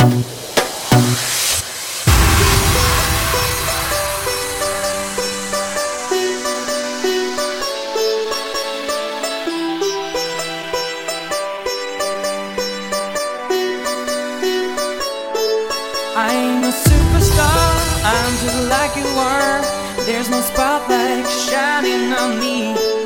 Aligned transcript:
I'm 0.00 0.12
a 16.62 16.70
superstar, 16.70 17.74
just 18.40 18.68
like 18.68 18.96
you 18.96 19.06
are. 19.16 19.62
There's 20.04 20.28
no 20.28 20.40
spotlight 20.40 21.26
shining 21.28 22.12
on 22.12 22.40
me. 22.40 22.97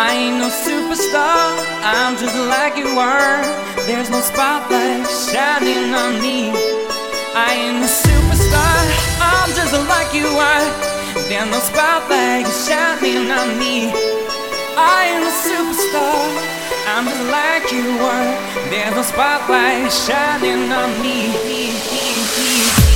I 0.00 0.14
ain't 0.14 0.38
no 0.38 0.46
superstar, 0.46 1.58
I'm 1.82 2.16
just 2.16 2.38
like 2.46 2.76
you 2.76 2.86
are. 2.86 3.42
There's 3.82 4.08
no 4.10 4.20
spotlight 4.20 5.10
shining 5.10 5.92
on 5.92 6.22
me. 6.22 6.54
I 7.34 7.58
ain't 7.66 7.82
a 7.82 7.90
superstar, 7.90 8.78
I'm 9.18 9.50
just 9.58 9.74
like 9.90 10.14
you 10.14 10.30
are. 10.38 10.66
There's 11.26 11.50
no 11.50 11.58
spotlight 11.58 12.46
shining 12.46 13.26
on 13.26 13.58
me. 13.58 13.90
I 14.78 15.18
ain't 15.18 15.26
a 15.26 15.34
superstar, 15.42 16.30
I'm 16.94 17.04
just 17.10 17.26
like 17.34 17.66
you 17.74 17.98
are. 17.98 18.70
There's 18.70 18.94
no 18.94 19.02
spotlight 19.02 19.90
shining 19.90 20.70
on 20.70 20.90
me. 21.02 22.87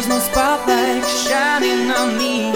There's 0.00 0.08
no 0.08 0.18
spotlight 0.18 1.04
shining 1.04 1.90
on 1.90 2.16
me. 2.16 2.48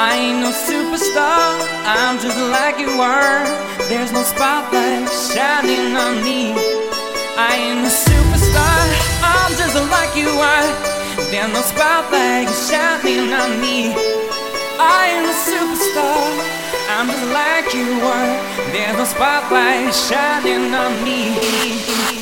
I 0.00 0.16
ain't 0.16 0.40
no 0.40 0.48
superstar, 0.48 1.60
I'm 1.84 2.16
just 2.18 2.40
like 2.40 2.78
you 2.78 2.88
are. 2.88 3.44
There's 3.90 4.12
no 4.12 4.22
spotlight 4.22 5.04
shining 5.28 5.94
on 5.94 6.24
me. 6.24 6.56
I 7.36 7.52
ain't 7.68 7.84
a 7.84 7.92
superstar, 7.92 8.80
I'm 9.20 9.52
just 9.60 9.76
like 9.92 10.16
you 10.16 10.30
are. 10.40 10.68
There's 11.28 11.52
no 11.52 11.60
spotlight 11.60 12.48
shining 12.48 13.30
on 13.34 13.60
me. 13.60 13.92
I 14.80 15.20
ain't 15.20 15.28
a 15.28 15.36
superstar, 15.44 16.32
I'm 16.96 17.08
just 17.12 17.28
like 17.28 17.74
you 17.74 17.92
are. 18.08 18.72
There's 18.72 18.96
no 18.96 19.04
spotlight 19.04 19.92
shining 19.92 20.72
on 20.72 21.04
me. 21.04 22.13